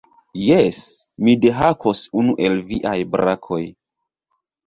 [0.43, 0.77] "Jes,
[1.25, 3.63] mi dehakos unu el viaj brakoj."